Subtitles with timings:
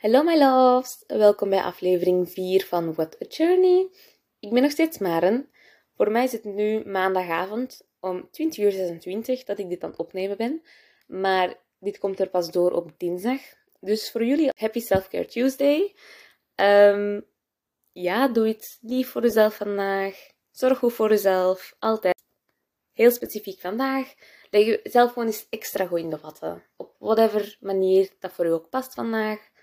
[0.00, 3.88] Hello my loves, welkom bij aflevering 4 van What a Journey.
[4.38, 5.48] Ik ben nog steeds Maren.
[5.96, 9.98] Voor mij is het nu maandagavond om 20 uur 26 dat ik dit aan het
[9.98, 10.62] opnemen ben.
[11.06, 13.40] Maar dit komt er pas door op dinsdag.
[13.80, 15.94] Dus voor jullie Happy Self-Care Tuesday.
[16.54, 17.26] Um,
[17.92, 20.30] ja, doe iets lief voor jezelf vandaag.
[20.50, 21.74] Zorg goed voor jezelf.
[21.78, 22.22] Altijd.
[22.92, 24.14] Heel specifiek vandaag.
[24.50, 26.64] Leg jezelf gewoon eens extra goed in de watten.
[26.76, 29.56] Op whatever manier dat voor u ook past vandaag.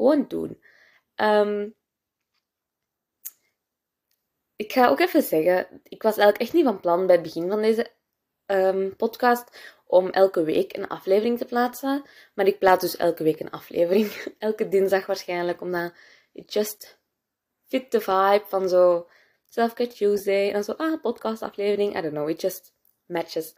[0.00, 0.62] Gewoon doen.
[1.16, 1.74] Um,
[4.56, 7.48] ik ga ook even zeggen, ik was eigenlijk echt niet van plan bij het begin
[7.48, 7.90] van deze
[8.46, 12.04] um, podcast om elke week een aflevering te plaatsen.
[12.34, 14.12] Maar ik plaats dus elke week een aflevering.
[14.38, 15.92] elke dinsdag waarschijnlijk, omdat
[16.32, 16.98] it just
[17.66, 19.08] fit the vibe van zo
[19.48, 20.52] Self-Care Tuesday.
[20.52, 21.96] En zo, ah, podcast aflevering.
[21.96, 22.74] I don't know, it just
[23.06, 23.52] matches.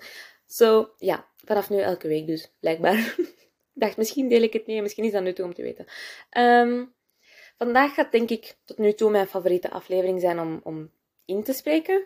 [0.46, 3.14] So, ja, vanaf nu elke week dus, blijkbaar.
[3.72, 5.86] dacht, misschien deel ik het mee, misschien is dat nu toe om te weten.
[6.38, 6.94] Um,
[7.58, 10.90] vandaag gaat denk ik tot nu toe mijn favoriete aflevering zijn om, om
[11.24, 12.04] in te spreken.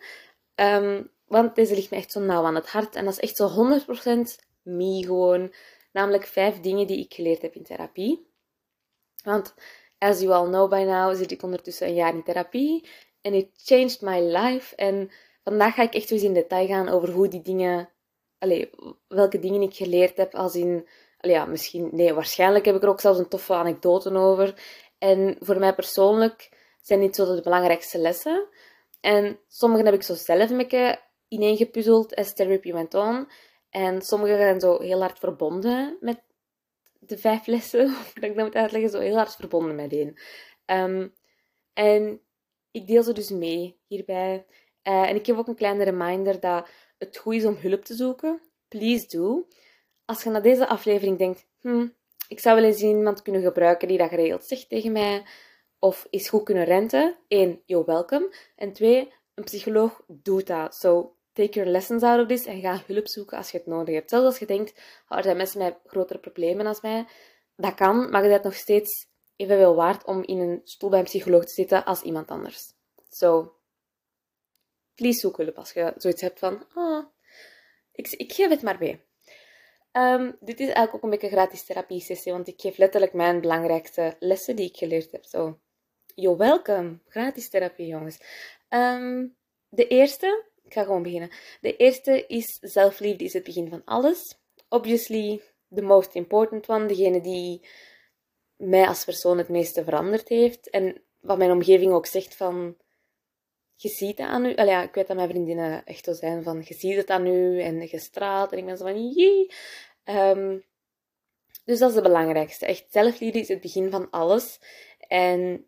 [0.55, 2.95] Um, want deze ligt me echt zo nauw aan het hart.
[2.97, 5.53] En dat is echt zo 100% me gewoon.
[5.93, 8.27] Namelijk vijf dingen die ik geleerd heb in therapie.
[9.25, 9.55] Want,
[9.99, 12.89] as you all know by now, zit ik ondertussen een jaar in therapie.
[13.21, 14.77] En it changed my life.
[14.77, 15.11] En
[15.45, 17.89] vandaag ga ik echt eens in detail gaan over hoe die dingen...
[18.39, 18.71] Allee,
[19.09, 20.87] welke dingen ik geleerd heb als in
[21.29, 24.55] ja, misschien, nee, waarschijnlijk heb ik er ook zelfs een toffe anekdote over.
[24.99, 28.49] En voor mij persoonlijk zijn dit zo de belangrijkste lessen.
[29.01, 33.29] En sommige heb ik zo zelf een ineengepuzzeld as therapy went on.
[33.71, 36.23] En sommige zijn zo heel hard verbonden met
[36.99, 40.21] de vijf lessen, of dat ik dat moet uitleggen, zo heel hard verbonden met één.
[40.67, 41.15] Um,
[41.73, 42.21] en
[42.71, 44.47] ik deel ze dus mee hierbij.
[44.83, 47.95] Uh, en ik geef ook een kleine reminder dat het goed is om hulp te
[47.95, 48.41] zoeken.
[48.69, 49.47] Please do
[50.07, 51.87] als je naar deze aflevering denkt, hm,
[52.29, 55.25] ik zou wel eens iemand kunnen gebruiken die dat geregeld zegt tegen mij,
[55.79, 57.17] of is goed kunnen renten.
[57.29, 58.35] Eén, you're welcome.
[58.57, 60.75] En twee, een psycholoog doet dat.
[60.75, 63.95] So, take your lessons out of this en ga hulp zoeken als je het nodig
[63.95, 64.11] hebt.
[64.11, 64.73] Zelfs als je denkt,
[65.09, 67.07] oh, er zijn mensen met grotere problemen als mij.
[67.57, 71.05] Dat kan, maar je bent nog steeds evenveel waard om in een stoel bij een
[71.05, 72.73] psycholoog te zitten als iemand anders.
[73.09, 73.55] So,
[74.95, 77.05] please zoek hulp als je zoiets hebt van, oh,
[77.93, 79.06] ik, ik geef het maar mee.
[79.97, 83.41] Um, dit is eigenlijk ook een beetje een gratis therapie-sessie, want ik geef letterlijk mijn
[83.41, 85.25] belangrijkste lessen die ik geleerd heb.
[85.25, 85.59] Zo,
[86.15, 87.03] yo, welkom.
[87.09, 88.19] Gratis therapie, jongens.
[88.69, 89.37] Um,
[89.69, 91.31] de eerste, ik ga gewoon beginnen.
[91.61, 94.39] De eerste is zelfliefde is het begin van alles.
[94.69, 95.43] Obviously,
[95.75, 96.87] the most important one.
[96.87, 97.69] Degene die
[98.57, 100.71] mij als persoon het meeste veranderd heeft.
[100.71, 102.77] En wat mijn omgeving ook zegt van...
[103.77, 104.55] Je ziet het aan u.
[104.55, 106.63] Ja, ik weet dat mijn vriendinnen echt zo zijn van...
[106.65, 108.53] Je ziet het aan u en je straalt.
[108.53, 109.09] En ik ben zo van...
[109.09, 109.51] Jee.
[110.05, 110.65] Um,
[111.65, 112.67] dus dat is het belangrijkste.
[112.67, 114.61] Echt, zelfliefde is het begin van alles.
[115.09, 115.67] En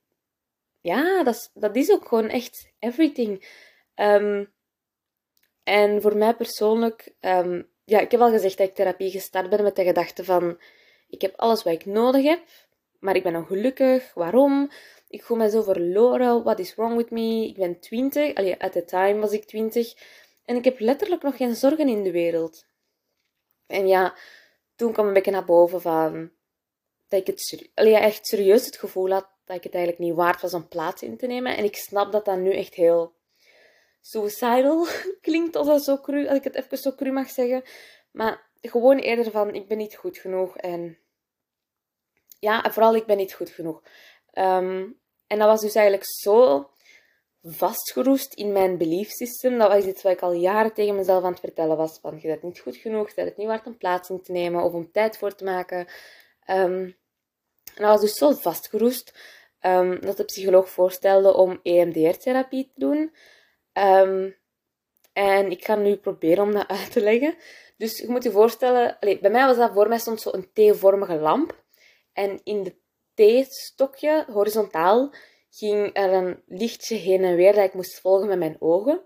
[0.80, 3.48] ja, dat is, dat is ook gewoon echt everything.
[3.94, 4.52] Um,
[5.62, 9.62] en voor mij persoonlijk, um, ja, ik heb al gezegd dat ik therapie gestart ben
[9.62, 10.60] met de gedachte van,
[11.08, 12.42] ik heb alles wat ik nodig heb,
[12.98, 14.14] maar ik ben ongelukkig.
[14.14, 14.70] Waarom?
[15.08, 16.42] Ik voel me zo verloren.
[16.42, 17.46] What is wrong with me?
[17.46, 18.34] Ik ben 20.
[18.34, 19.94] Allee, at the time was ik 20.
[20.44, 22.66] En ik heb letterlijk nog geen zorgen in de wereld.
[23.66, 24.16] En ja,
[24.76, 26.30] toen kwam een beetje naar boven van
[27.08, 30.40] dat ik het ja, echt serieus het gevoel had dat ik het eigenlijk niet waard
[30.40, 31.56] was om plaats in te nemen.
[31.56, 33.14] En ik snap dat dat nu echt heel
[34.00, 34.86] suicidal
[35.20, 37.62] klinkt, als, dat zo cru, als ik het even zo cru mag zeggen.
[38.10, 40.56] Maar gewoon eerder van, ik ben niet goed genoeg.
[40.56, 40.98] En
[42.38, 43.82] ja, vooral ik ben niet goed genoeg.
[44.32, 46.68] Um, en dat was dus eigenlijk zo
[47.42, 49.58] vastgeroest in mijn belief system.
[49.58, 51.98] Dat was iets wat ik al jaren tegen mezelf aan het vertellen was.
[52.00, 54.32] Van, je bent niet goed genoeg, je bent het niet waard om plaats in te
[54.32, 55.78] nemen of om tijd voor te maken.
[56.50, 56.96] Um,
[57.74, 59.18] en dat was dus zo vastgeroest
[59.62, 63.14] um, dat de psycholoog voorstelde om EMDR-therapie te doen.
[65.12, 67.34] En ik ga nu proberen om dat uit te leggen.
[67.76, 70.50] Dus je moet je voorstellen, allez, bij mij was dat voor mij stond zo een
[70.52, 71.64] T-vormige lamp.
[72.12, 72.76] En in de
[73.18, 75.14] T-stokje, horizontaal,
[75.50, 79.02] ging er een lichtje heen en weer dat ik moest volgen met mijn ogen.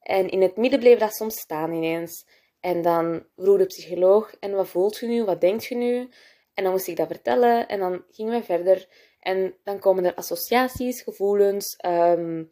[0.00, 2.26] En in het midden bleef dat soms staan ineens.
[2.60, 6.08] En dan vroeg de psycholoog, en wat voelt je nu, wat denkt je nu?
[6.54, 8.88] En dan moest ik dat vertellen en dan gingen we verder.
[9.20, 12.50] En dan komen er associaties, gevoelens, um,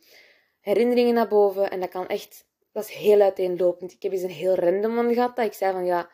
[0.60, 1.70] herinneringen naar boven.
[1.70, 3.92] En dat kan echt, dat is heel uiteenlopend.
[3.92, 6.10] Ik heb eens een heel random one gehad, dat ik zei van ja,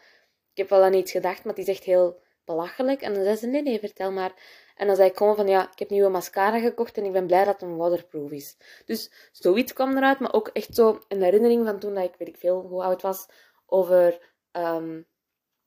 [0.53, 3.01] ik heb wel aan iets gedacht, maar het is echt heel belachelijk.
[3.01, 4.33] En dan zei ze, nee, nee, vertel maar.
[4.79, 7.27] En dan zei ik gewoon van, ja, ik heb nieuwe mascara gekocht en ik ben
[7.27, 8.57] blij dat het waterproof is.
[8.85, 12.29] Dus zoiets kwam eruit, maar ook echt zo een herinnering van toen dat ik, weet
[12.29, 13.27] ik veel, hoe oud was,
[13.67, 15.07] over, um,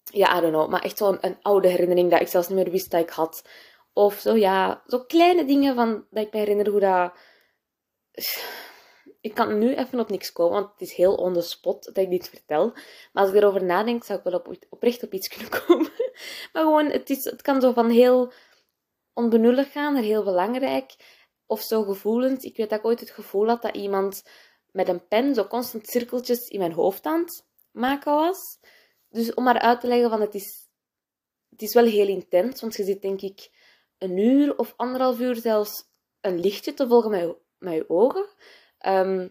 [0.04, 2.72] ja, I don't know, maar echt zo'n een oude herinnering dat ik zelfs niet meer
[2.72, 3.44] wist dat ik had.
[3.94, 7.14] Of zo, ja, zo kleine dingen van, dat ik me herinner hoe dat...
[9.22, 11.98] Ik kan nu even op niks komen, want het is heel on the spot dat
[11.98, 12.72] ik dit vertel.
[13.12, 15.92] Maar als ik erover nadenk, zou ik wel op, oprecht op iets kunnen komen.
[16.54, 18.32] maar gewoon, het, is, het kan zo van heel
[19.14, 20.96] onbenullig gaan naar heel belangrijk.
[21.46, 22.44] Of zo gevoelend.
[22.44, 24.24] Ik weet dat ik ooit het gevoel had dat iemand
[24.72, 28.60] met een pen zo constant cirkeltjes in mijn hoofd aan het maken was.
[29.10, 30.70] Dus om maar uit te leggen van het is,
[31.50, 33.50] het is wel heel intens, want je zit denk ik
[33.98, 35.84] een uur of anderhalf uur zelfs
[36.22, 38.26] een lichtje te volgen met met je ogen.
[38.78, 39.28] Ehm,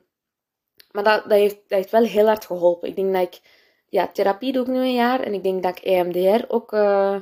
[0.91, 2.89] maar dat, dat, heeft, dat heeft wel heel hard geholpen.
[2.89, 3.41] Ik denk dat ik,
[3.89, 7.21] ja, therapie doe ik nu een jaar en ik denk dat ik EMDR ook uh,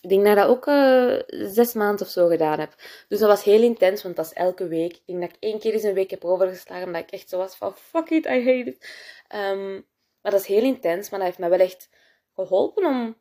[0.00, 2.74] ik denk dat ik dat ook uh, zes maanden of zo gedaan heb.
[3.08, 4.92] Dus dat was heel intens, want dat is elke week.
[4.92, 7.38] Ik denk dat ik één keer eens een week heb overgeslagen, dat ik echt zo
[7.38, 8.90] was van, fuck it, I hate it.
[9.34, 9.86] Um,
[10.22, 11.88] maar dat is heel intens, maar dat heeft me wel echt
[12.34, 13.16] geholpen om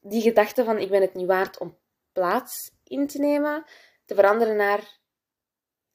[0.00, 1.78] die gedachte van, ik ben het niet waard om
[2.12, 3.64] plaats in te nemen,
[4.04, 4.98] te veranderen naar,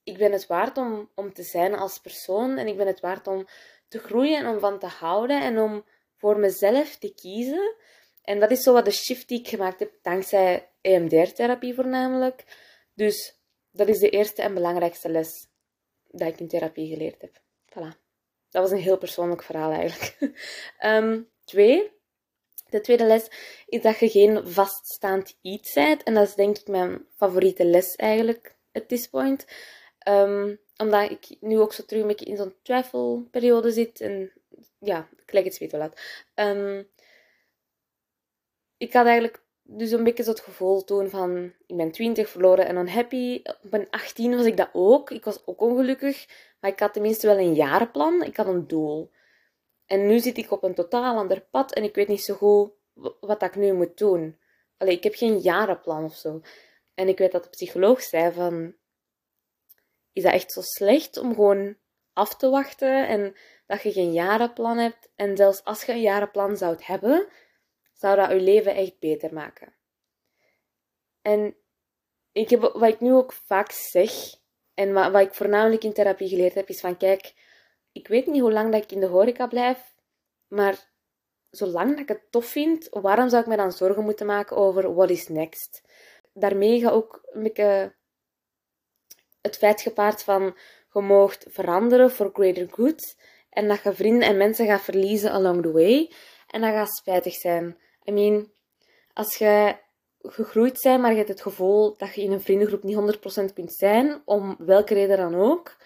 [0.04, 3.28] ik ben het waard om, om te zijn als persoon en ik ben het waard
[3.28, 3.48] om
[3.88, 5.86] te groeien en om van te houden en om
[6.18, 7.76] voor mezelf te kiezen.
[8.22, 12.44] En dat is zo wat de shift die ik gemaakt heb, dankzij EMDR-therapie voornamelijk.
[12.94, 13.40] Dus
[13.72, 15.48] dat is de eerste en belangrijkste les
[16.08, 17.42] dat ik in therapie geleerd heb.
[17.70, 18.00] Voilà.
[18.50, 20.36] Dat was een heel persoonlijk verhaal eigenlijk.
[20.84, 21.92] um, twee,
[22.70, 23.28] de tweede les
[23.66, 26.04] is dat je geen vaststaand iets bent.
[26.04, 29.46] En dat is denk ik mijn favoriete les eigenlijk, at this point.
[30.08, 34.02] Um, omdat ik nu ook zo terug een beetje in zo'n twijfelperiode zit.
[34.02, 34.32] En
[34.80, 36.00] ja, ik leg het zweet wel uit.
[38.82, 42.66] Ik had eigenlijk dus een beetje zo het gevoel toen van, ik ben 20 verloren
[42.66, 43.42] en unhappy.
[43.44, 45.12] Op mijn 18 was ik dat ook.
[45.12, 46.28] Ik was ook ongelukkig,
[46.60, 48.24] maar ik had tenminste wel een jarenplan.
[48.24, 49.12] Ik had een doel.
[49.86, 52.72] En nu zit ik op een totaal ander pad en ik weet niet zo goed
[53.20, 54.40] wat ik nu moet doen.
[54.78, 56.42] Allee, ik heb geen jarenplan of zo.
[56.94, 58.76] En ik weet dat de psycholoog zei van,
[60.14, 61.76] is dat echt zo slecht om gewoon
[62.14, 63.36] af te wachten en
[63.68, 65.10] dat je geen jarenplan hebt?
[65.16, 67.28] En zelfs als je een jarenplan zou hebben,
[68.02, 69.74] zou dat je leven echt beter maken.
[71.22, 71.56] En
[72.32, 74.12] ik heb, wat ik nu ook vaak zeg,
[74.74, 77.34] en wat, wat ik voornamelijk in therapie geleerd heb, is van kijk,
[77.92, 79.94] ik weet niet hoe lang dat ik in de horeca blijf,
[80.48, 80.90] maar
[81.50, 84.94] zolang dat ik het tof vind, waarom zou ik me dan zorgen moeten maken over
[84.94, 85.84] what is next?
[86.34, 87.94] Daarmee ga ook een
[89.42, 90.58] het feit gepaard van
[90.94, 93.18] je veranderen voor greater good
[93.50, 96.12] en dat je vrienden en mensen gaat verliezen along the way
[96.48, 97.78] en dat gaat spijtig zijn.
[98.12, 98.52] I mean,
[99.14, 99.76] als je
[100.22, 103.74] gegroeid bent, maar je hebt het gevoel dat je in een vriendengroep niet 100% kunt
[103.74, 105.78] zijn, om welke reden dan ook,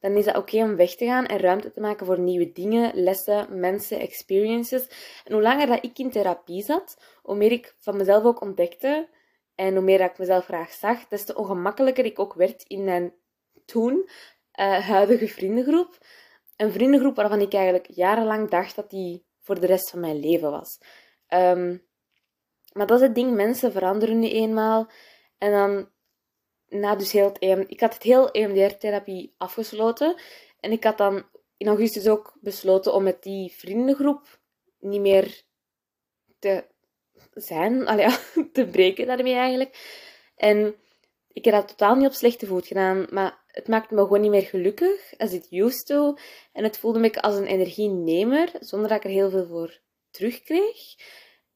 [0.00, 3.02] dan is dat oké om weg te gaan en ruimte te maken voor nieuwe dingen,
[3.02, 4.88] lessen, mensen, experiences.
[5.24, 9.08] En hoe langer dat ik in therapie zat, hoe meer ik van mezelf ook ontdekte
[9.54, 12.84] en hoe meer dat ik mezelf graag zag, des te ongemakkelijker ik ook werd in
[12.84, 13.14] mijn
[13.64, 14.08] toen
[14.60, 15.98] uh, huidige vriendengroep.
[16.56, 20.50] Een vriendengroep waarvan ik eigenlijk jarenlang dacht dat die voor de rest van mijn leven
[20.50, 20.78] was.
[21.34, 21.90] Um,
[22.72, 24.90] maar dat is het ding, mensen veranderen nu eenmaal.
[25.38, 25.88] En dan,
[26.80, 30.14] na dus heel het EM, ik had het heel EMDR-therapie afgesloten.
[30.60, 31.24] En ik had dan
[31.56, 34.40] in augustus ook besloten om met die vriendengroep
[34.78, 35.42] niet meer
[36.38, 36.64] te
[37.34, 38.06] zijn, allee,
[38.52, 40.00] te breken daarmee eigenlijk.
[40.36, 40.74] En
[41.28, 44.30] ik heb dat totaal niet op slechte voet gedaan, maar het maakte me gewoon niet
[44.30, 46.16] meer gelukkig als it used to.
[46.52, 49.80] En het voelde me als een energienemer, zonder dat ik er heel veel voor
[50.10, 50.94] terugkreeg.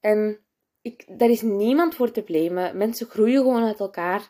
[0.07, 0.39] En
[0.83, 2.77] ik, daar is niemand voor te blamen.
[2.77, 4.29] Mensen groeien gewoon uit elkaar.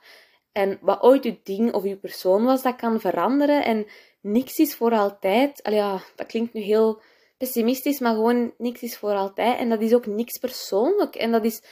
[0.53, 3.65] En wat ooit je ding of je persoon was, dat kan veranderen.
[3.65, 3.87] En
[4.21, 5.65] niks is voor altijd.
[6.17, 7.01] Dat klinkt nu heel
[7.37, 9.59] pessimistisch, maar gewoon niks is voor altijd.
[9.59, 11.15] En dat is ook niks persoonlijk.
[11.15, 11.63] En dat is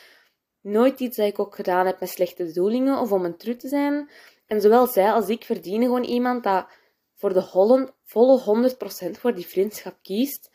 [0.60, 3.68] nooit iets dat ik ook gedaan heb met slechte bedoelingen of om een trut te
[3.68, 4.10] zijn.
[4.46, 6.66] En zowel zij als ik verdienen gewoon iemand dat
[7.14, 8.74] voor de volle
[9.08, 10.50] 100% voor die vriendschap kiest.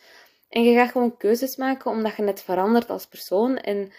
[0.49, 3.57] En je gaat gewoon keuzes maken omdat je net verandert als persoon.
[3.57, 3.91] En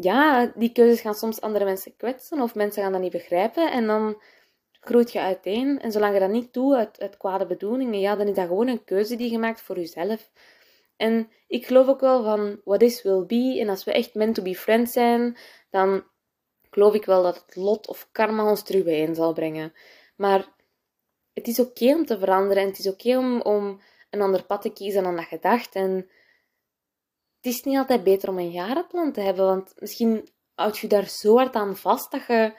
[0.00, 3.72] ja, die keuzes gaan soms andere mensen kwetsen of mensen gaan dat niet begrijpen.
[3.72, 4.22] En dan
[4.80, 5.80] groeit je uiteen.
[5.80, 8.68] En zolang je dat niet doet uit, uit kwade bedoelingen, ja, dan is dat gewoon
[8.68, 10.30] een keuze die je maakt voor jezelf.
[10.96, 13.56] En ik geloof ook wel van what is will be.
[13.60, 15.36] En als we echt meant to be friends zijn,
[15.70, 16.04] dan
[16.70, 19.72] geloof ik wel dat het lot of karma ons terug bijeen zal brengen.
[20.16, 20.48] Maar
[21.32, 23.80] het is oké om te veranderen en het is oké om, om
[24.12, 25.74] een ander pad te kiezen dan dat je dacht.
[25.74, 25.92] En
[27.36, 31.08] het is niet altijd beter om een jarenplan te hebben, want misschien houd je daar
[31.08, 32.54] zo hard aan vast dat je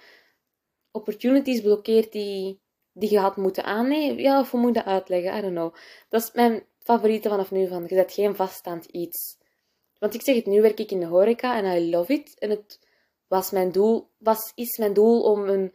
[0.91, 4.23] opportunities blokkeert die, die je had moeten aannemen.
[4.23, 5.75] Ja, of we moeten uitleggen, I don't know.
[6.09, 9.37] Dat is mijn favoriete vanaf nu, van je zet geen vaststaand iets.
[9.99, 12.39] Want ik zeg het, nu werk ik in de horeca en I love it.
[12.39, 12.79] En het
[13.27, 15.73] was mijn doel, was, is mijn doel om een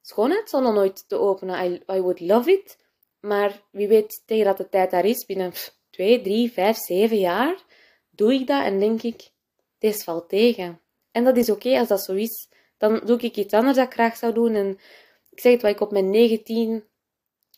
[0.00, 1.64] schoonheidssalon nooit te openen.
[1.64, 2.77] I, I would love it.
[3.20, 5.52] Maar wie weet, tegen dat de tijd daar is, binnen
[5.90, 7.64] twee, drie, vijf, zeven jaar,
[8.10, 9.30] doe ik dat en denk ik,
[9.78, 10.80] deze valt tegen.
[11.10, 12.48] En dat is oké als dat zo is.
[12.76, 14.54] Dan doe ik iets anders dat ik graag zou doen.
[14.54, 14.78] En
[15.30, 16.84] ik zeg het, wat ik op mijn 19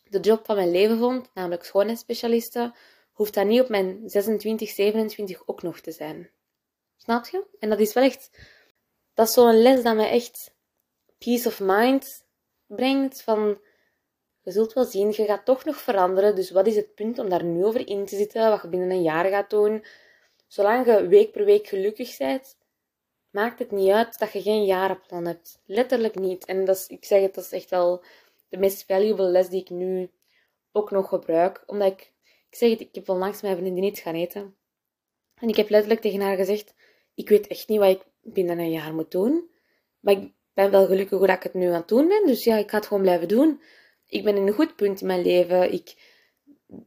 [0.03, 2.73] de job van mijn leven vond, namelijk schoonheidsspecialiste,
[3.11, 6.29] hoeft dat niet op mijn 26, 27 ook nog te zijn.
[6.97, 7.45] Snap je?
[7.59, 8.29] En dat is wel echt,
[9.13, 10.53] dat is zo'n les dat mij echt
[11.17, 12.25] peace of mind
[12.65, 13.21] brengt.
[13.21, 13.59] Van,
[14.43, 16.35] je zult wel zien, je gaat toch nog veranderen.
[16.35, 18.49] Dus wat is het punt om daar nu over in te zitten?
[18.49, 19.83] Wat je binnen een jaar gaat doen?
[20.47, 22.57] Zolang je week per week gelukkig bent,
[23.29, 25.61] maakt het niet uit dat je geen jarenplan hebt.
[25.65, 26.45] Letterlijk niet.
[26.45, 28.03] En dat is, ik zeg het, dat is echt wel
[28.49, 30.09] de meest valuable les die ik nu
[30.71, 31.63] ook nog gebruik.
[31.65, 32.11] Omdat ik,
[32.49, 34.55] ik zeg het, ik heb onlangs mijn vriendin iets gaan eten.
[35.35, 36.73] En ik heb letterlijk tegen haar gezegd,
[37.13, 39.49] ik weet echt niet wat ik binnen een jaar moet doen.
[39.99, 42.25] Maar ik ben wel gelukkig hoe ik het nu aan het doen ben.
[42.25, 43.61] Dus ja, ik ga het gewoon blijven doen.
[44.11, 45.73] Ik ben in een goed punt in mijn leven.
[45.73, 45.95] Ik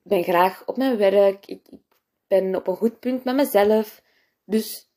[0.02, 1.46] ben graag op mijn werk.
[1.46, 1.82] Ik, ik
[2.26, 4.02] ben op een goed punt met mezelf.
[4.44, 4.90] Dus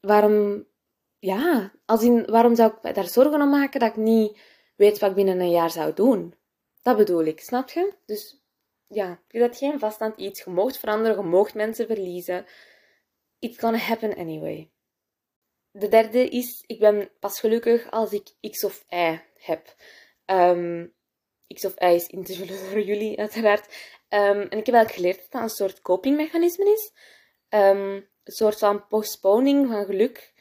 [0.00, 0.66] waarom,
[1.18, 4.38] ja, als in, waarom zou ik daar zorgen om maken dat ik niet
[4.76, 6.34] weet wat ik binnen een jaar zou doen?
[6.82, 7.94] Dat bedoel ik, snap je?
[8.06, 8.42] Dus
[8.86, 10.44] ja, je hebt geen vaststand iets.
[10.44, 12.46] Je moogt veranderen, je moogt mensen verliezen.
[13.38, 14.70] It's gonna happen anyway.
[15.70, 19.74] De derde is, ik ben pas gelukkig als ik X of Y heb.
[20.30, 20.94] Um,
[21.54, 23.66] X of Y is in te vullen jullie, uiteraard.
[24.08, 26.92] Um, en ik heb eigenlijk geleerd dat dat een soort copingmechanisme is.
[27.48, 30.32] Um, een soort van postponing van geluk.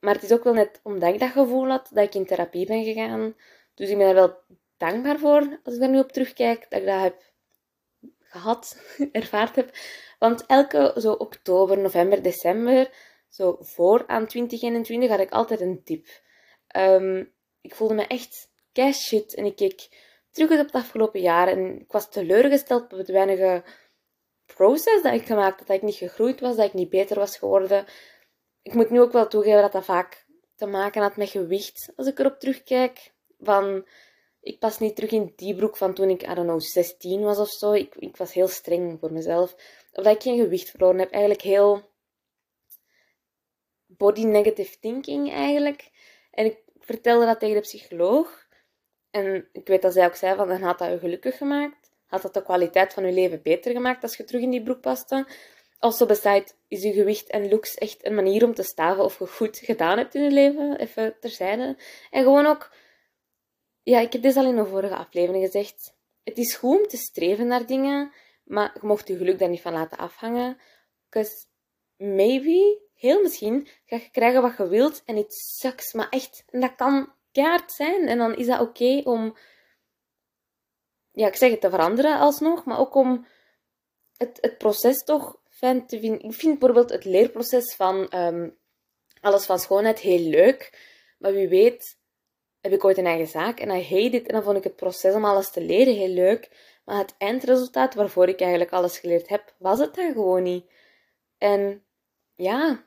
[0.00, 2.66] maar het is ook wel net omdat ik dat gevoel had, dat ik in therapie
[2.66, 3.34] ben gegaan.
[3.74, 4.36] Dus ik ben er wel
[4.76, 7.22] dankbaar voor, als ik daar nu op terugkijk, dat ik dat heb
[8.20, 8.80] gehad,
[9.12, 9.70] ervaard heb.
[10.18, 12.90] Want elke zo oktober, november, december,
[13.28, 16.06] zo voor aan 2021, had ik altijd een tip.
[17.60, 19.34] ik voelde me echt cash shit.
[19.34, 19.88] En ik keek
[20.30, 23.64] terug op het afgelopen jaar en ik was teleurgesteld op het weinige
[24.46, 25.66] proces dat ik gemaakt had.
[25.66, 27.86] Dat ik niet gegroeid was, dat ik niet beter was geworden.
[28.62, 31.92] Ik moet nu ook wel toegeven dat dat vaak te maken had met gewicht.
[31.96, 33.86] Als ik erop terugkijk, van...
[34.40, 37.38] Ik pas niet terug in die broek van toen ik, I don't know, 16 was
[37.38, 37.72] of zo.
[37.72, 39.52] Ik, ik was heel streng voor mezelf.
[39.92, 41.10] Of dat ik geen gewicht verloren heb.
[41.10, 41.82] Eigenlijk heel
[43.86, 45.90] body negative thinking eigenlijk.
[46.30, 48.45] En ik vertelde dat tegen de psycholoog.
[49.16, 51.90] En ik weet dat zij ook zei van, dan had dat je gelukkig gemaakt.
[52.06, 54.80] Had dat de kwaliteit van je leven beter gemaakt als je terug in die broek
[54.80, 55.26] paste.
[55.78, 59.26] Also beside, is je gewicht en looks echt een manier om te staven of je
[59.26, 60.78] goed gedaan hebt in je leven.
[60.78, 61.76] Even terzijde.
[62.10, 62.72] En gewoon ook...
[63.82, 65.94] Ja, ik heb dit al in een vorige aflevering gezegd.
[66.24, 68.12] Het is goed om te streven naar dingen,
[68.44, 70.58] maar je mocht je geluk daar niet van laten afhangen.
[71.08, 71.46] Because
[71.96, 75.92] maybe, heel misschien, ga je krijgen wat je wilt en het sucks.
[75.92, 78.08] Maar echt, en dat kan keihard zijn.
[78.08, 79.36] En dan is dat oké om,
[81.10, 83.26] ja, ik zeg het, te veranderen alsnog, maar ook om
[84.16, 86.20] het, het proces toch fijn te vinden.
[86.20, 88.50] Ik vind bijvoorbeeld het leerproces van ehm,
[89.20, 90.60] alles van schoonheid heel leuk.
[91.18, 91.98] Maar wie weet
[92.60, 94.26] heb ik ooit een eigen zaak en I hate it.
[94.26, 96.74] En dan vond ik het proces om alles te leren heel leuk.
[96.84, 100.70] Maar het eindresultaat waarvoor ik eigenlijk alles geleerd heb, was het dan gewoon niet.
[101.38, 101.84] En
[102.34, 102.85] ja,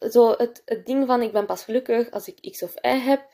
[0.00, 3.28] zo het, ding van ik ben pas gelukkig als ik X of Y heb,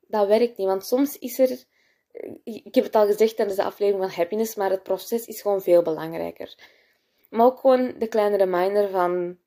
[0.00, 0.66] dat werkt niet.
[0.66, 1.64] Want soms is er,
[2.44, 5.62] ik heb het al gezegd tijdens de aflevering van happiness, maar het proces is gewoon
[5.62, 6.54] veel belangrijker.
[7.30, 9.38] Maar ook gewoon de kleine reminder van,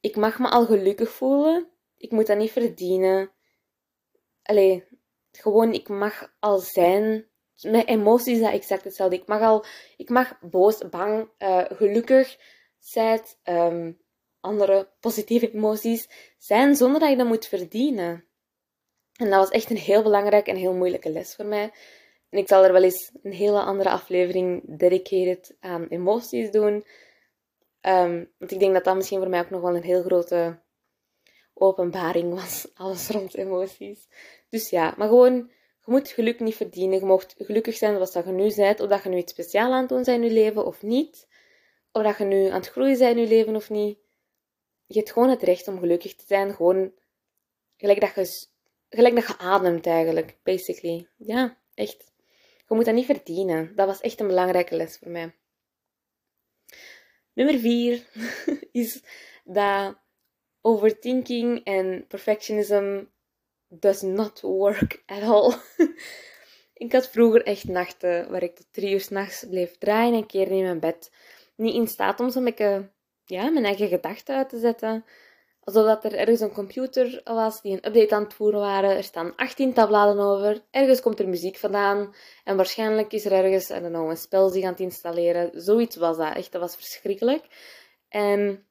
[0.00, 3.30] ik mag me al gelukkig voelen, ik moet dat niet verdienen.
[4.42, 4.84] Allee,
[5.32, 7.26] gewoon, ik mag al zijn.
[7.62, 9.16] Mijn emoties is exact hetzelfde.
[9.16, 9.64] Ik mag al,
[9.96, 12.38] ik mag boos, bang, uh, gelukkig,
[12.78, 14.00] zijn, um,
[14.46, 18.24] andere positieve emoties zijn zonder dat je dat moet verdienen.
[19.16, 21.72] En dat was echt een heel belangrijke en heel moeilijke les voor mij.
[22.30, 26.84] En ik zal er wel eens een hele andere aflevering dedicated aan emoties doen.
[27.80, 30.58] Ehm, want ik denk dat dat misschien voor mij ook nog wel een heel grote
[31.54, 32.68] openbaring was.
[32.74, 34.08] Alles rond emoties.
[34.48, 35.34] Dus ja, maar gewoon,
[35.84, 36.98] je moet geluk niet verdienen.
[36.98, 38.80] Je mocht gelukkig zijn zoals dat je nu bent.
[38.80, 41.28] Of dat je nu iets speciaals aan het doen bent in je leven of niet.
[41.92, 43.98] Of dat je nu aan het groeien bent in je leven of niet
[44.86, 46.54] je hebt gewoon het recht om gelukkig te zijn.
[46.54, 46.92] Gewoon
[47.76, 48.46] gelijk dat je,
[48.88, 51.08] gelijk dat je ademt eigenlijk, basically.
[51.16, 52.12] Ja, echt.
[52.68, 53.72] Je moet dat niet verdienen.
[53.74, 55.34] Dat was echt een belangrijke les voor mij.
[57.32, 58.06] Nummer vier
[58.72, 59.02] is
[59.44, 59.98] dat
[60.60, 63.04] overthinking en perfectionism
[63.68, 65.54] does not work at all.
[66.74, 70.56] ik had vroeger echt nachten waar ik tot drie uur s'nachts bleef draaien en keren
[70.56, 71.12] in mijn bed.
[71.56, 72.90] niet in staat om zo'n beetje
[73.26, 75.04] ja, mijn eigen gedachten uit te zetten.
[75.60, 78.90] Alsof dat er ergens een computer was die een update aan het voeren waren.
[78.90, 80.64] Er staan 18 tabbladen over.
[80.70, 82.14] Ergens komt er muziek vandaan.
[82.44, 85.50] En waarschijnlijk is er ergens, I don't een spel zich aan het installeren.
[85.54, 86.34] Zoiets was dat.
[86.34, 87.44] Echt, dat was verschrikkelijk.
[88.08, 88.66] En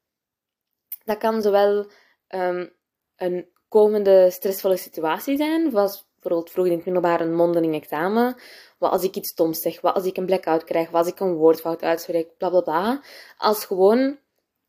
[1.04, 1.90] dat kan zowel
[2.28, 2.72] um,
[3.16, 8.36] een komende stressvolle situatie zijn, zoals bijvoorbeeld vroeger in het middelbaar een mondeling examen.
[8.78, 11.20] Wat als ik iets stoms zeg, wat als ik een blackout krijg, wat als ik
[11.20, 13.02] een woordfout uitspreek, bla bla bla.
[13.36, 14.18] Als gewoon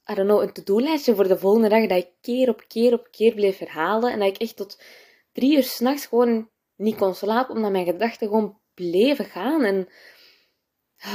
[0.10, 3.08] I don't know, een to-do-lijstje voor de volgende dag dat ik keer op keer op
[3.12, 4.82] keer bleef herhalen en dat ik echt tot
[5.32, 9.64] drie uur s'nachts gewoon niet kon slapen, omdat mijn gedachten gewoon bleven gaan.
[9.64, 9.90] En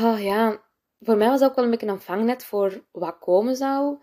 [0.03, 0.63] oh, ja,
[1.01, 4.03] voor mij was dat ook wel een beetje een vangnet voor wat komen zou.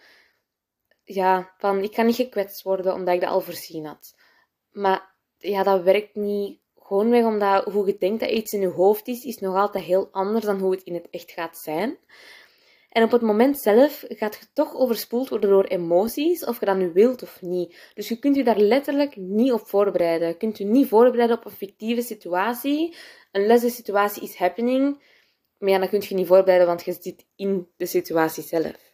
[1.04, 4.16] Ja, van ik kan niet gekwetst worden omdat ik dat al voorzien had.
[4.70, 8.68] Maar ja, dat werkt niet gewoon weg omdat hoe je denkt dat iets in je
[8.68, 11.98] hoofd is, is nog altijd heel anders dan hoe het in het echt gaat zijn.
[12.90, 16.78] En op het moment zelf gaat je toch overspoeld worden door emoties, of je dat
[16.78, 17.92] nu wilt of niet.
[17.94, 20.28] Dus je kunt je daar letterlijk niet op voorbereiden.
[20.28, 22.96] Je kunt je niet voorbereiden op een fictieve situatie.
[23.32, 25.04] Unless de situatie is happening.
[25.58, 28.94] Maar ja, dan kun je niet voorbereiden, want je zit in de situatie zelf.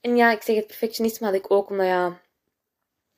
[0.00, 2.20] En ja, ik zeg het perfectionisme had ik ook, omdat ja...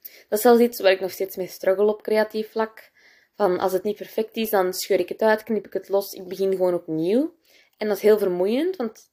[0.00, 2.90] Dat is zelfs iets waar ik nog steeds mee struggle op creatief vlak.
[3.34, 6.12] Van als het niet perfect is, dan scheur ik het uit, knip ik het los,
[6.12, 7.34] ik begin gewoon opnieuw.
[7.76, 9.09] En dat is heel vermoeiend, want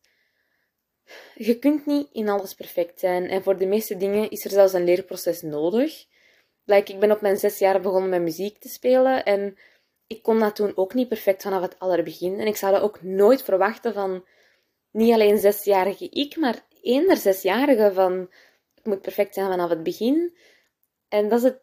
[1.35, 3.29] je kunt niet in alles perfect zijn.
[3.29, 6.05] En voor de meeste dingen is er zelfs een leerproces nodig.
[6.63, 9.23] Like, ik ben op mijn zes jaar begonnen met muziek te spelen.
[9.23, 9.57] En
[10.07, 12.39] ik kon dat toen ook niet perfect vanaf het allerbegin.
[12.39, 14.25] En ik zou dat ook nooit verwachten van
[14.91, 18.29] niet alleen zesjarige ik, maar eender zesjarige van
[18.75, 20.37] het moet perfect zijn vanaf het begin.
[21.07, 21.59] En dat is het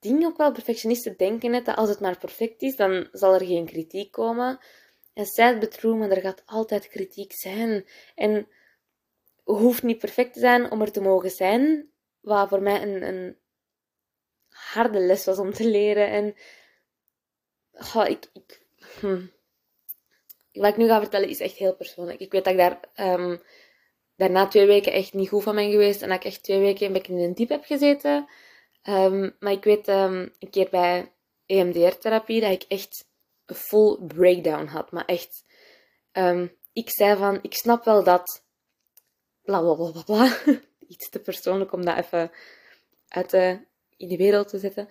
[0.00, 3.46] ding ook wel, perfectionisten denken net dat als het maar perfect is, dan zal er
[3.46, 4.58] geen kritiek komen.
[5.14, 7.86] En but true, maar er gaat altijd kritiek zijn.
[8.14, 8.48] En
[9.54, 11.90] hoeft niet perfect te zijn om er te mogen zijn.
[12.20, 13.36] Wat voor mij een, een
[14.48, 16.08] harde les was om te leren.
[16.08, 16.26] En
[18.08, 18.66] ik, ik,
[19.00, 19.26] hm.
[20.52, 22.20] wat ik nu ga vertellen is echt heel persoonlijk.
[22.20, 22.80] Ik weet dat ik daar
[23.20, 23.42] um,
[24.16, 26.02] daarna twee weken echt niet goed van ben geweest.
[26.02, 28.28] En dat ik echt twee weken in een diep heb gezeten.
[28.82, 31.12] Um, maar ik weet um, een keer bij
[31.46, 33.08] EMDR-therapie dat ik echt
[33.46, 34.90] een full breakdown had.
[34.90, 35.44] Maar echt,
[36.72, 38.45] ik zei van, ik snap wel dat
[39.46, 40.36] bla bla bla bla
[40.88, 42.30] Iets te persoonlijk om dat even
[43.08, 43.60] uit de,
[43.96, 44.88] in de wereld te zetten.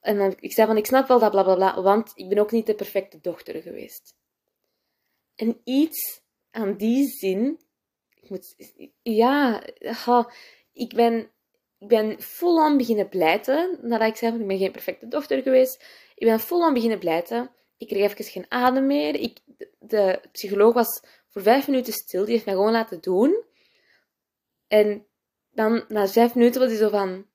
[0.00, 2.38] En dan, ik zei van, ik snap wel dat bla bla bla, want ik ben
[2.38, 4.14] ook niet de perfecte dochter geweest.
[5.34, 7.60] En iets aan die zin,
[8.14, 8.54] ik moet,
[9.02, 9.62] ja,
[10.72, 11.30] ik ben,
[11.78, 15.84] ik ben vol beginnen pleiten, nadat ik zei van, ik ben geen perfecte dochter geweest.
[16.14, 17.50] Ik ben vol aan beginnen pleiten.
[17.76, 19.14] Ik kreeg even geen adem meer.
[19.14, 19.38] Ik,
[19.78, 23.44] de psycholoog was voor vijf minuten stil, die heeft mij gewoon laten doen.
[24.66, 25.06] En
[25.50, 27.26] dan na vijf minuten was hij zo van...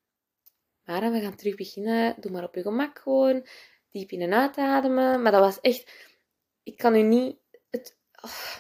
[0.84, 2.16] Mara, we gaan terug beginnen.
[2.20, 3.48] Doe maar op je gemak gewoon.
[3.92, 5.22] Diep in en uitademen.
[5.22, 6.10] Maar dat was echt...
[6.64, 7.38] Ik kan u niet...
[7.70, 8.56] Het, oh,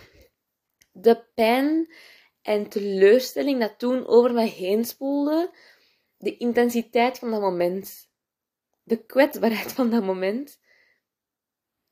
[0.92, 1.94] de pijn
[2.42, 5.56] en teleurstelling dat toen over mij heen spoelde.
[6.18, 8.10] De intensiteit van dat moment.
[8.84, 10.60] De kwetsbaarheid van dat moment.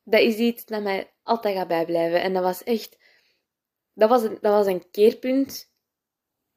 [0.03, 2.21] Dat is iets dat mij altijd gaat bijblijven.
[2.21, 2.97] En dat was echt...
[3.93, 5.68] Dat was een, dat was een keerpunt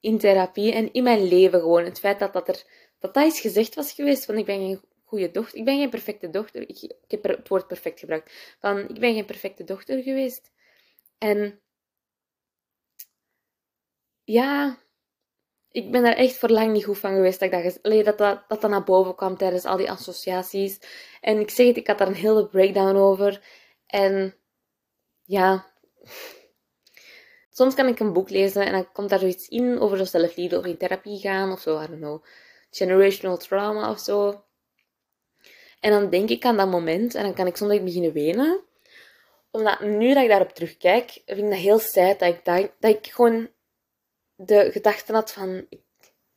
[0.03, 1.85] in therapie en in mijn leven gewoon.
[1.85, 2.65] Het feit dat dat er
[2.99, 6.31] dat, dat gezegd was geweest van ik ben geen goede dochter, ik ben geen perfecte
[6.31, 6.63] dochter.
[6.63, 8.57] Ik, ik heb het woord perfect gebruikt.
[8.61, 10.51] Van ik ben geen perfecte dochter geweest.
[11.19, 11.61] En
[14.25, 14.79] ja,
[15.71, 18.61] ik ben daar echt voor lang niet goed van geweest dat dat, dat, dat, dat,
[18.61, 20.79] dat naar boven kwam tijdens al die associaties.
[21.21, 23.43] En ik zeg het, ik had daar een hele breakdown over.
[23.87, 24.35] En
[25.25, 25.67] ja,
[27.53, 30.59] Soms kan ik een boek lezen en dan komt daar zoiets in over zo zelfliefde
[30.59, 32.25] of in therapie gaan of zo, I don't know,
[32.71, 34.45] generational trauma of zo.
[35.81, 38.61] En dan denk ik aan dat moment en dan kan ik soms beginnen wenen.
[39.51, 42.95] Omdat nu dat ik daarop terugkijk, vind ik dat heel sad dat ik, dat, dat
[42.95, 43.51] ik gewoon
[44.35, 45.81] de gedachte had van ik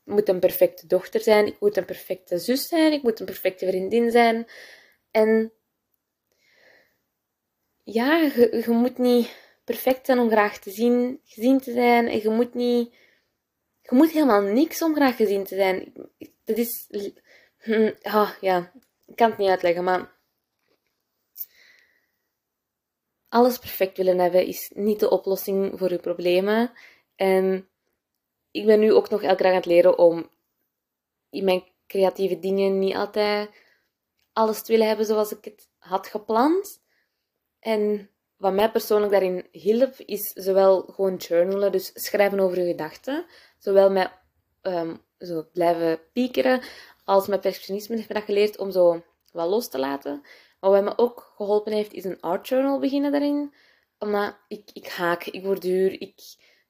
[0.04, 3.67] moet een perfecte dochter zijn, ik moet een perfecte zus zijn, ik moet een perfecte
[3.67, 4.47] vriendin zijn.
[5.12, 5.54] En
[7.84, 9.30] ja, je moet niet
[9.65, 12.08] perfect zijn om graag te zien, gezien te zijn.
[12.08, 12.93] En je moet niet...
[13.82, 15.93] Je moet helemaal niks om graag gezien te zijn.
[16.43, 16.88] Dat is...
[18.04, 18.71] Oh, ja,
[19.06, 20.13] ik kan het niet uitleggen, maar...
[23.30, 26.71] Alles perfect willen hebben is niet de oplossing voor je problemen.
[27.15, 27.69] En
[28.51, 30.30] ik ben nu ook nog elke dag aan het leren om
[31.30, 33.49] in mijn creatieve dingen niet altijd
[34.34, 36.82] alles te willen hebben zoals ik het had gepland.
[37.60, 43.26] En wat mij persoonlijk daarin hielp, is zowel gewoon journalen, dus schrijven over je gedachten,
[43.58, 44.12] zowel met
[44.62, 46.62] um, zo blijven piekeren,
[47.04, 50.21] als met perfectionisme heeft me dat geleerd om zo wat los te laten.
[50.60, 53.54] Maar wat me ook geholpen heeft, is een art journal beginnen daarin.
[54.00, 56.21] Omdat ik, ik haak, ik word duur, ik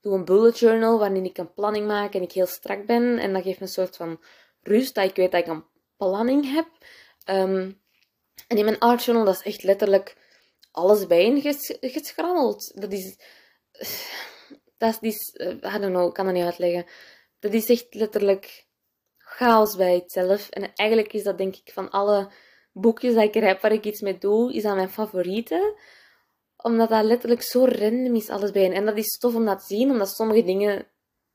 [0.01, 3.19] doe een bullet journal waarin ik een planning maak en ik heel strak ben.
[3.19, 4.19] En dat geeft me een soort van
[4.61, 5.63] rust, dat ik weet dat ik een
[5.97, 6.67] planning heb.
[7.29, 7.81] Um,
[8.47, 10.17] en in mijn art journal, dat is echt letterlijk
[10.75, 11.41] alles bijeen
[11.79, 12.81] geschrammeld.
[12.81, 13.17] Dat is...
[14.77, 15.33] Dat is...
[15.33, 16.85] Uh, I don't know, ik kan dat niet uitleggen.
[17.39, 18.65] Dat is echt letterlijk
[19.17, 20.49] chaos bij het zelf.
[20.49, 22.31] En eigenlijk is dat denk ik van alle
[22.71, 25.79] boekjes dat ik er heb waar ik iets mee doe, is dat mijn favoriete.
[26.57, 28.73] Omdat dat letterlijk zo random is, alles bijeen.
[28.73, 30.87] En dat is tof om dat te zien, omdat sommige dingen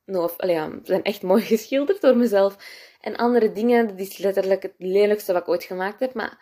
[0.05, 2.57] nou, of, ja, zijn echt mooi geschilderd door mezelf.
[3.01, 6.15] En andere dingen, dat is letterlijk het lelijkste wat ik ooit gemaakt heb.
[6.15, 6.39] Maar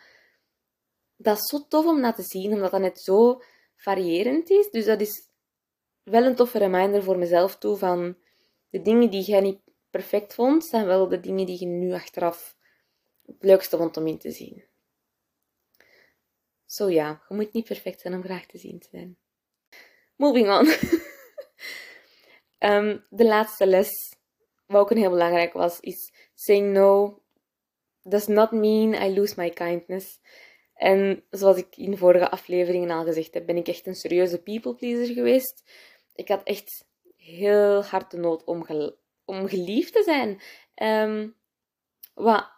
[1.18, 3.42] dat is zo tof om dat te zien, omdat dat net zo
[3.76, 4.70] variërend is.
[4.70, 5.28] Dus dat is
[6.02, 8.16] wel een toffe reminder voor mezelf toe van
[8.70, 12.56] de dingen die jij niet perfect vond, zijn wel de dingen die je nu achteraf
[13.26, 14.64] het leukste vond om in te zien.
[16.66, 19.16] Zo ja, je moet niet perfect zijn om graag te zien te zijn.
[20.16, 20.66] Moving on.
[22.70, 24.16] um, de laatste les,
[24.66, 27.22] wat ook een heel belangrijk was, is saying no
[28.02, 30.20] does not mean I lose my kindness.
[30.78, 34.74] En zoals ik in vorige afleveringen al gezegd heb, ben ik echt een serieuze people
[34.74, 35.62] pleaser geweest.
[36.14, 36.86] Ik had echt
[37.16, 38.66] heel hard de nood om,
[39.24, 40.40] om geliefd te zijn.
[41.08, 41.34] Um,
[42.14, 42.50] wat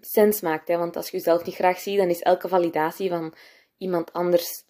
[0.00, 0.76] sens maakt, hè?
[0.76, 3.34] want als je jezelf niet graag ziet, dan is elke validatie van
[3.78, 4.64] iemand anders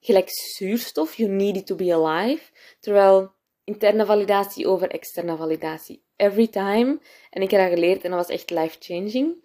[0.00, 1.14] gelijk zuurstof.
[1.14, 2.42] You need it to be alive.
[2.80, 3.32] Terwijl
[3.64, 6.02] interne validatie over externe validatie.
[6.16, 6.98] Every time.
[7.30, 9.44] En ik heb dat geleerd en dat was echt life-changing.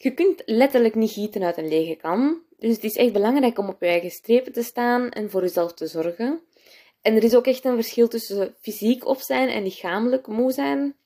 [0.00, 2.42] Je kunt letterlijk niet gieten uit een lege kan.
[2.58, 5.72] Dus het is echt belangrijk om op je eigen strepen te staan en voor jezelf
[5.74, 6.42] te zorgen.
[7.02, 10.96] En er is ook echt een verschil tussen fysiek op zijn en lichamelijk moe zijn.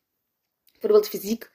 [0.72, 1.50] Bijvoorbeeld fysiek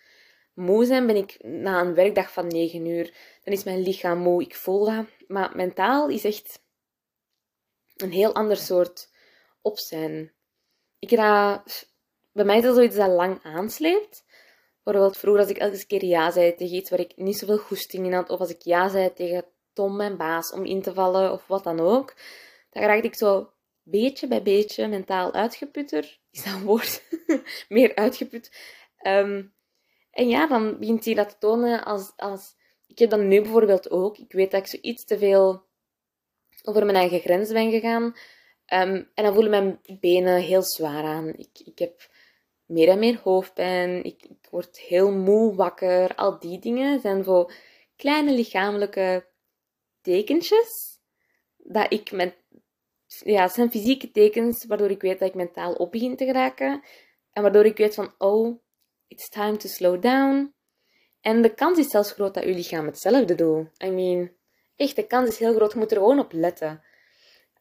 [0.53, 3.13] moe zijn ben ik na een werkdag van 9 uur.
[3.43, 5.05] Dan is mijn lichaam moe, ik voel dat.
[5.27, 6.61] Maar mentaal is echt
[7.95, 9.09] een heel ander soort
[9.61, 10.31] op zijn.
[10.99, 11.63] Ik ga,
[12.31, 14.25] bij mij is dat zoiets dat lang aansleept.
[14.87, 18.05] Bijvoorbeeld vroeger als ik elke keer ja zei tegen iets waar ik niet zoveel goesting
[18.05, 21.31] in had, of als ik ja zei tegen Tom, mijn baas, om in te vallen,
[21.31, 22.15] of wat dan ook,
[22.69, 23.51] dan raakte ik zo
[23.83, 26.19] beetje bij beetje mentaal uitgeputter.
[26.31, 27.03] Is dat een woord?
[27.69, 28.51] Meer uitgeput.
[28.97, 29.43] Ehm,
[30.11, 32.55] en ja, dan begint hij dat te tonen als, als...
[32.87, 34.17] Ik heb dat nu bijvoorbeeld ook.
[34.17, 35.65] Ik weet dat ik zoiets te veel
[36.63, 38.15] over mijn eigen grens ben gegaan.
[38.65, 41.27] Ehm, en dan voelen mijn benen heel zwaar aan.
[41.27, 42.09] Ik, ik heb
[42.67, 44.03] meer en meer hoofdpijn.
[44.03, 46.15] Ik, ik word heel moe wakker.
[46.15, 47.49] Al die dingen zijn zo
[47.95, 49.27] kleine lichamelijke
[50.01, 50.99] tekentjes
[51.57, 52.35] dat ik met
[53.07, 56.83] ja, het zijn fysieke tekens waardoor ik weet dat ik mentaal op begin te geraken.
[57.31, 58.59] En waardoor ik weet van, oh,
[59.07, 60.53] it's time to slow down.
[61.21, 63.83] En de kans is zelfs groot dat uw lichaam hetzelfde doet.
[63.83, 64.31] I mean,
[64.75, 65.71] echt, de kans is heel groot.
[65.71, 66.83] Je moet er gewoon op letten.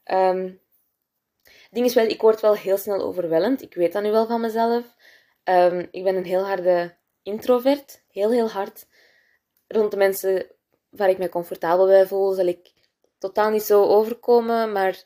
[0.05, 0.61] Um,
[1.71, 3.63] ding is wel, ik word wel heel snel overweldigd.
[3.63, 4.96] Ik weet dat nu wel van mezelf.
[5.49, 8.03] Um, ik ben een heel harde introvert.
[8.11, 8.87] Heel, heel hard.
[9.67, 10.47] Rond de mensen
[10.91, 12.73] waar ik me comfortabel bij voel, zal ik
[13.19, 14.73] totaal niet zo overkomen.
[14.73, 15.03] Maar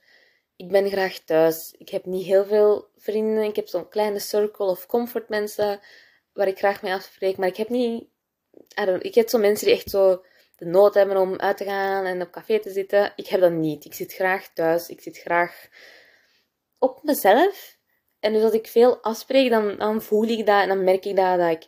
[0.57, 1.75] ik ben graag thuis.
[1.79, 3.45] Ik heb niet heel veel vrienden.
[3.45, 5.81] Ik heb zo'n kleine circle of comfort mensen
[6.33, 7.37] waar ik graag mee afspreek.
[7.37, 8.09] Maar ik heb niet...
[9.01, 10.25] ik heb zo mensen die echt zo
[10.57, 13.13] de nood hebben om uit te gaan en op café te zitten.
[13.17, 13.85] Ik heb dat niet.
[13.85, 14.89] Ik zit graag thuis.
[14.89, 15.69] Ik zit graag
[16.79, 17.79] op mezelf.
[18.21, 21.17] En dus als ik veel afspreek, dan, dan voel ik dat en dan merk ik
[21.17, 21.67] dat, dat ik...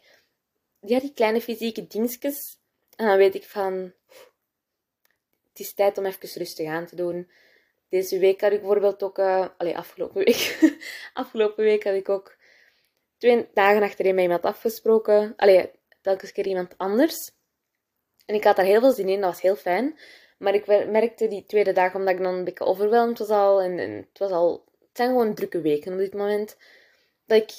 [0.80, 2.58] Ja, die kleine fysieke dingetjes.
[2.96, 3.92] En dan weet ik van...
[5.48, 7.30] Het is tijd om even rustig aan te doen.
[7.88, 9.18] Deze week had ik bijvoorbeeld ook...
[9.18, 10.58] Uh, afgelopen week.
[11.12, 12.36] afgelopen week had ik ook
[13.18, 15.32] twee dagen achtereen met iemand afgesproken.
[15.36, 17.30] Allee, telkens keer iemand anders.
[18.26, 19.98] En ik had daar heel veel zin in, dat was heel fijn.
[20.38, 23.78] Maar ik merkte die tweede dag, omdat ik dan een beetje overweldigd was al, en,
[23.78, 24.64] het was al,
[24.96, 26.56] zijn gewoon drukke weken op dit moment,
[27.26, 27.52] dat ik,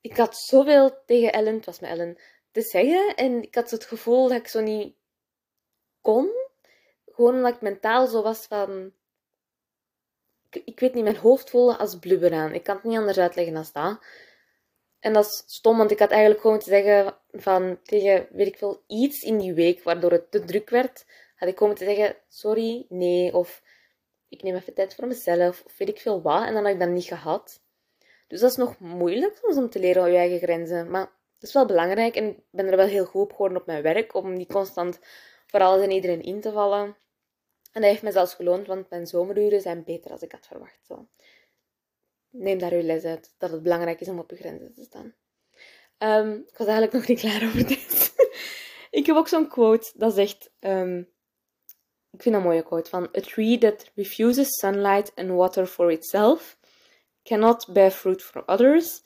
[0.00, 2.18] ik had zoveel tegen Ellen, het was met Ellen,
[2.50, 3.14] te zeggen.
[3.14, 4.94] En ik had het gevoel dat ik zo niet
[6.00, 6.30] kon.
[7.06, 8.92] Gewoon omdat ik mentaal zo was van,
[10.50, 12.52] ik, weet niet, mijn hoofd voelde als blubber aan.
[12.52, 14.04] Ik kan het niet anders uitleggen als dat.
[15.00, 18.58] En dat is stom, want ik had eigenlijk gewoon te zeggen van tegen, weet ik
[18.58, 22.16] veel, iets in die week waardoor het te druk werd, had ik gewoon te zeggen,
[22.28, 23.62] sorry, nee, of
[24.28, 26.46] ik neem even tijd voor mezelf, of weet ik veel wat.
[26.46, 27.60] En dan had ik dat niet gehad.
[28.26, 30.90] Dus dat is nog moeilijk soms om te leren op je eigen grenzen.
[30.90, 33.66] Maar het is wel belangrijk en ik ben er wel heel goed op geworden op
[33.66, 34.98] mijn werk, om niet constant
[35.46, 36.96] voor alles en iedereen in te vallen.
[37.72, 40.78] En dat heeft mij zelfs geloond, want mijn zomeruren zijn beter dan ik had verwacht.
[40.86, 41.08] Zo.
[42.30, 45.14] Neem daar uw les uit, dat het belangrijk is om op je grenzen te staan.
[45.98, 48.14] Ehm, ik was eigenlijk nog niet klaar over dit.
[49.00, 50.50] ik heb ook zo'n quote dat zegt...
[50.58, 51.02] Ehm,
[52.16, 53.08] ik vind een mooie quote van...
[53.16, 56.58] A tree that refuses sunlight and water for itself
[57.22, 59.02] cannot bear fruit for others.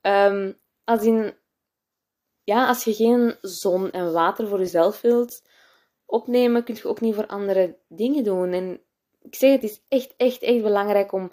[0.00, 1.34] Um, als in...
[2.44, 5.42] Ja, als je geen zon en water voor jezelf wilt
[6.06, 8.52] opnemen, kun je ook niet voor andere dingen doen.
[8.52, 8.80] En
[9.22, 11.24] ik zeg, het is echt, echt, echt belangrijk om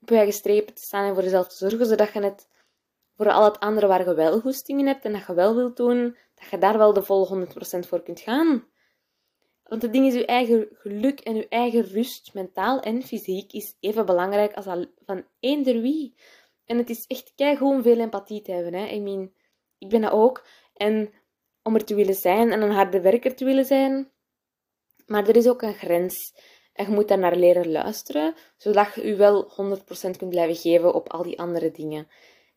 [0.00, 2.48] op je eigen strepen te staan en voor jezelf te zorgen, zodat je het
[3.16, 6.16] voor al het andere waar je wel goesting hebt en dat je wel wilt doen,
[6.34, 8.72] dat je daar wel de volle 100% voor kunt gaan.
[9.64, 13.76] Want het ding is, je eigen geluk en je eigen rust, mentaal en fysiek, is
[13.80, 16.14] even belangrijk als al van eender wie.
[16.64, 18.74] En het is echt kei gewoon veel empathie te hebben.
[18.74, 18.86] Hè?
[18.94, 19.32] I mean,
[19.78, 20.46] ik ben dat ook.
[20.74, 21.12] En
[21.62, 24.10] om er te willen zijn en een harde werker te willen zijn.
[25.06, 26.34] Maar er is ook een grens.
[26.72, 31.08] En je moet daar naar leren luisteren, zodat je wel 100% kunt blijven geven op
[31.12, 32.08] al die andere dingen.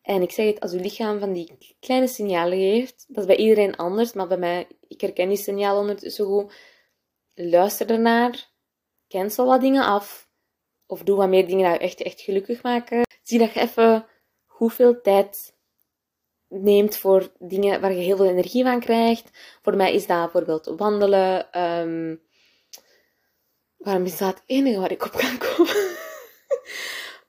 [0.02, 3.36] En ik zeg het, als je lichaam van die kleine signalen geeft, dat is bij
[3.36, 6.52] iedereen anders, maar bij mij, ik herken die signalen ondertussen goed.
[7.40, 8.50] Luister ernaar,
[9.08, 10.28] cancel wat dingen af,
[10.86, 13.02] of doe wat meer dingen die je echt, echt gelukkig maken.
[13.22, 14.06] Zie dat je even
[14.46, 15.56] hoeveel tijd
[16.48, 19.58] neemt voor dingen waar je heel veel energie van krijgt.
[19.62, 21.60] Voor mij is dat bijvoorbeeld wandelen.
[21.62, 22.22] Um,
[23.76, 25.96] waarom is dat het enige waar ik op kan komen?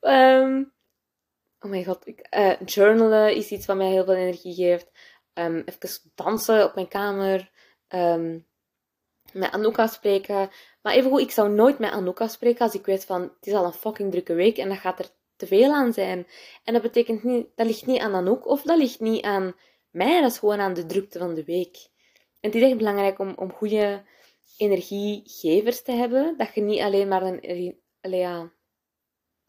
[0.01, 0.73] um,
[1.59, 2.07] oh mijn god.
[2.07, 4.91] Ik, uh, journalen is iets wat mij heel veel energie geeft.
[5.33, 7.51] Um, even dansen op mijn kamer.
[7.87, 8.47] Um,
[9.33, 10.49] met Anouk spreken.
[10.81, 13.65] Maar evengoed, ik zou nooit met Anouk spreken als ik weet van het is al
[13.65, 16.27] een fucking drukke week en dat gaat er te veel aan zijn.
[16.63, 19.55] En dat betekent niet, dat ligt niet aan Anouk of dat ligt niet aan
[19.89, 21.89] mij, dat is gewoon aan de drukte van de week.
[22.39, 24.03] En het is echt belangrijk om, om goede
[24.57, 28.51] energiegevers te hebben, dat je niet alleen maar een, ja,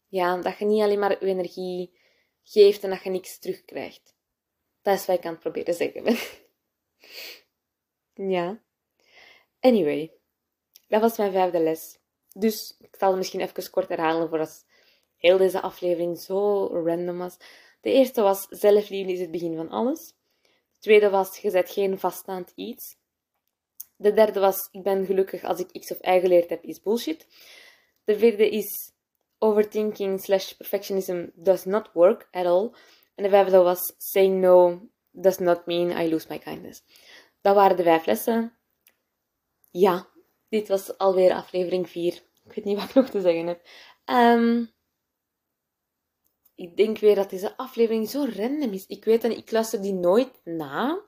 [0.07, 1.99] ja, dat je niet alleen maar je energie
[2.43, 4.15] geeft en dat je niks terugkrijgt.
[4.81, 6.17] Dat is wat ik aan het proberen zeggen
[8.35, 8.61] ja.
[9.61, 10.11] Anyway,
[10.87, 11.99] dat was mijn vijfde les.
[12.33, 14.65] Dus ik zal het misschien even kort herhalen voor als
[15.17, 17.37] heel deze aflevering zo random was.
[17.81, 20.13] De eerste was zelfliefde is het begin van alles.
[20.71, 22.95] De tweede was je zet geen vaststaand iets.
[23.95, 27.27] De derde was ik ben gelukkig als ik X of Y geleerd heb is bullshit.
[28.03, 28.91] De vierde is
[29.37, 32.71] overthinking slash perfectionism does not work at all.
[33.15, 36.83] En de vijfde was saying no does not mean I lose my kindness.
[37.41, 38.55] Dat waren de vijf lessen.
[39.71, 40.07] Ja,
[40.49, 42.13] dit was alweer aflevering 4.
[42.43, 43.67] Ik weet niet wat ik nog te zeggen heb.
[44.05, 44.73] Um,
[46.55, 48.85] ik denk weer dat deze aflevering zo random is.
[48.87, 51.01] Ik weet dat ik luister die nooit na.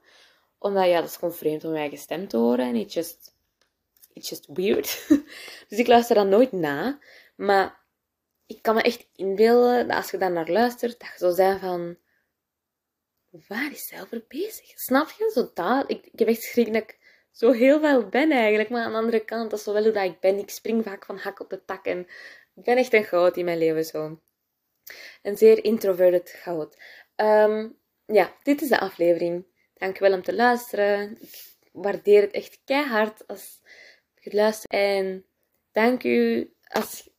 [0.58, 2.66] Omdat ja, dat is gewoon vreemd om mijn eigen stem te horen.
[2.66, 3.36] En it's just,
[4.14, 5.06] it's just weird.
[5.70, 7.00] dus ik luister dat nooit na.
[7.36, 7.82] Maar
[8.46, 11.60] ik kan me echt inbeelden dat als je daar naar luistert, dat je zo zijn
[11.60, 11.98] van...
[13.48, 14.80] Waar is zij over bezig?
[14.80, 15.32] Snap je?
[15.34, 15.90] Zo dat.
[15.90, 17.00] Ik, ik heb echt schrik dat ik
[17.34, 18.70] zo heel veel ben eigenlijk.
[18.70, 20.38] Maar aan de andere kant, dat is wel hoe dat ik ben.
[20.38, 21.86] Ik spring vaak van hak op de tak.
[21.86, 22.00] En
[22.56, 24.20] ik ben echt een goud in mijn leven zo.
[25.22, 26.78] Een zeer introverted goud.
[27.16, 29.46] Um, ja, dit is de aflevering.
[29.74, 31.18] Dankjewel om te luisteren.
[31.22, 33.62] Ik waardeer het echt keihard als
[34.20, 34.72] je luistert.
[34.72, 35.26] En
[35.72, 37.10] dank u als,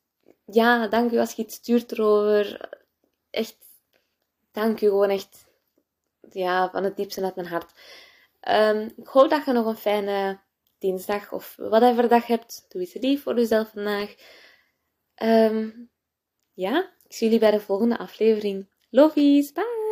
[0.44, 2.68] ja, dank u als je iets stuurt erover.
[3.30, 3.56] Echt,
[4.52, 5.46] dank u gewoon echt,
[6.30, 7.72] ja, van het diepste uit mijn hart.
[8.48, 10.40] Um, ik hoop dat je nog een fijne
[10.78, 12.64] dinsdag of whatever dag hebt.
[12.68, 14.14] Doe iets lief voor jezelf vandaag.
[15.22, 15.90] Um,
[16.52, 18.68] ja, ik zie jullie bij de volgende aflevering.
[18.90, 19.83] Lovies, bye!